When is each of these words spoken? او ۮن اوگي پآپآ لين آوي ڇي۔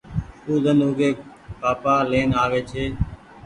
او 0.45 0.53
ۮن 0.63 0.79
اوگي 0.85 1.11
پآپآ 1.59 1.93
لين 2.11 2.29
آوي 2.43 2.61
ڇي۔ 2.69 2.85